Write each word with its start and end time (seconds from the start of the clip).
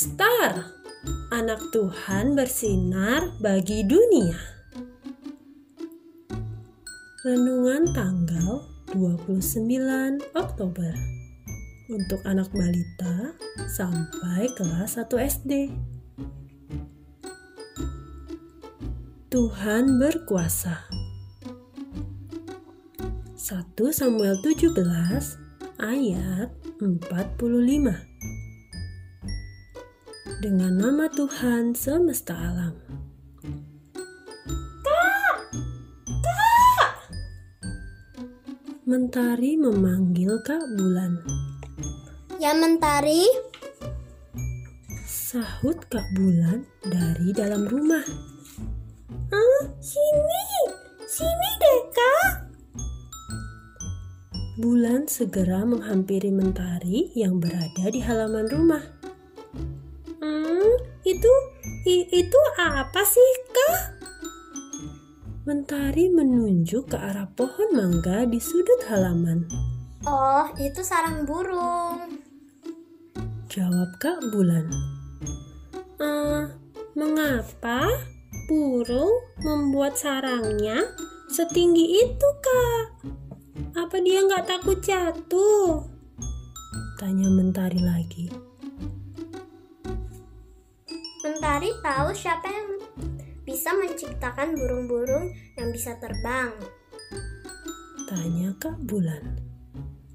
Star, 0.00 0.64
anak 1.28 1.60
Tuhan 1.76 2.32
bersinar 2.32 3.36
bagi 3.36 3.84
dunia. 3.84 4.32
Renungan 7.20 7.84
tanggal 7.92 8.64
29 8.96 9.60
Oktober 10.32 10.96
untuk 11.92 12.16
anak 12.24 12.48
balita 12.48 13.36
sampai 13.76 14.48
kelas 14.56 14.96
1 14.96 15.04
SD. 15.20 15.68
Tuhan 19.28 20.00
berkuasa. 20.00 20.88
1 23.36 23.36
Samuel 23.92 24.40
17 24.40 24.80
ayat 25.76 26.48
45 26.80 28.09
Dengan 30.40 30.72
nama 30.72 31.04
Tuhan 31.12 31.76
semesta 31.76 32.32
alam 32.32 32.72
Kak! 34.80 35.36
Kak! 36.24 36.92
Mentari 38.88 39.60
memanggil 39.60 40.40
Kak 40.40 40.64
Bulan 40.80 41.20
Ya 42.40 42.56
Mentari 42.56 43.28
Sahut 45.04 45.76
Kak 45.92 46.08
Bulan 46.16 46.64
dari 46.88 47.36
dalam 47.36 47.68
rumah 47.68 48.00
Ah, 49.36 49.62
sini 49.76 50.44
Sini 51.04 51.50
deh 51.60 51.80
kak 51.92 52.32
Bulan 54.56 55.04
segera 55.04 55.68
menghampiri 55.68 56.32
Mentari 56.32 57.12
yang 57.12 57.36
berada 57.40 57.92
di 57.92 58.00
halaman 58.00 58.48
rumah. 58.48 58.84
Hmm, 60.20 60.76
itu 61.08 61.32
i, 61.88 62.04
itu 62.12 62.40
apa 62.60 63.00
sih, 63.08 63.32
Kak? 63.48 63.78
Mentari 65.48 66.12
menunjuk 66.12 66.92
ke 66.92 66.98
arah 67.00 67.24
pohon 67.32 67.72
mangga 67.72 68.28
di 68.28 68.36
sudut 68.36 68.84
halaman. 68.92 69.48
Oh, 70.04 70.44
itu 70.60 70.84
sarang 70.84 71.24
burung. 71.24 72.20
Jawab 73.48 73.96
Kak 73.96 74.20
Bulan. 74.28 74.68
Uh, 75.96 76.44
mengapa 76.92 77.88
burung 78.44 79.12
membuat 79.40 79.96
sarangnya 79.96 80.84
setinggi 81.32 82.04
itu, 82.04 82.28
Kak? 82.44 82.84
Apa 83.80 83.96
dia 84.04 84.20
nggak 84.20 84.44
takut 84.44 84.84
jatuh? 84.84 85.80
Tanya 87.00 87.32
Mentari 87.32 87.80
lagi. 87.80 88.49
Mentari 91.50 91.74
tahu 91.82 92.14
siapa 92.14 92.46
yang 92.46 92.78
bisa 93.42 93.74
menciptakan 93.74 94.54
burung-burung 94.54 95.34
yang 95.58 95.74
bisa 95.74 95.98
terbang. 95.98 96.54
Tanya 98.06 98.54
Kak 98.62 98.78
Bulan. 98.86 99.34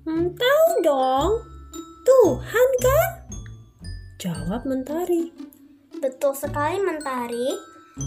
Hmm, 0.08 0.32
tahu 0.32 0.68
dong. 0.80 1.44
Tuhan 2.08 2.70
kan? 2.80 3.10
Jawab 4.16 4.64
Mentari. 4.64 5.36
Betul 6.00 6.40
sekali 6.40 6.80
Mentari. 6.80 7.52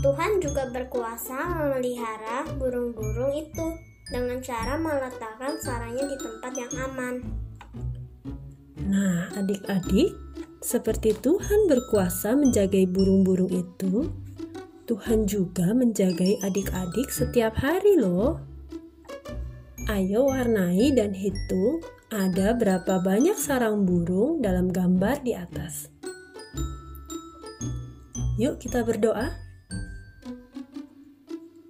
Tuhan 0.01 0.41
juga 0.41 0.73
berkuasa 0.73 1.37
memelihara 1.53 2.49
burung-burung 2.57 3.37
itu 3.37 3.77
dengan 4.09 4.41
cara 4.41 4.81
meletakkan 4.81 5.53
sarangnya 5.61 6.09
di 6.09 6.17
tempat 6.17 6.53
yang 6.57 6.73
aman. 6.81 7.15
Nah, 8.89 9.29
adik-adik, 9.37 10.17
seperti 10.63 11.15
Tuhan 11.19 11.71
berkuasa 11.71 12.35
menjagai 12.35 12.91
burung-burung 12.91 13.51
itu, 13.51 14.11
Tuhan 14.89 15.29
juga 15.29 15.77
menjagai 15.77 16.41
adik-adik 16.43 17.13
setiap 17.13 17.59
hari 17.61 18.01
loh. 18.01 18.41
Ayo 19.89 20.29
warnai 20.29 20.93
dan 20.93 21.17
hitung 21.17 21.81
ada 22.09 22.57
berapa 22.57 23.01
banyak 23.01 23.37
sarang 23.37 23.85
burung 23.85 24.41
dalam 24.41 24.73
gambar 24.73 25.21
di 25.25 25.33
atas. 25.37 25.93
Yuk 28.41 28.61
kita 28.61 28.85
berdoa. 28.85 29.35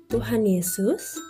Tuhan 0.09 0.49
Yesus, 0.49 1.21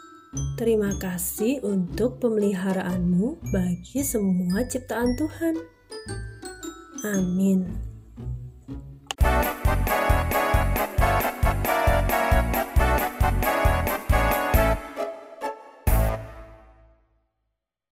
Terima 0.61 0.93
kasih 1.01 1.65
untuk 1.65 2.21
pemeliharaanmu 2.21 3.49
bagi 3.49 4.05
semua 4.05 4.61
ciptaan 4.69 5.17
Tuhan. 5.17 5.78
Amin. 7.05 7.88